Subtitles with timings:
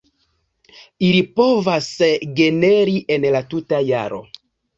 [1.07, 1.89] Ili povas
[2.41, 4.21] generi en la tuta jaro.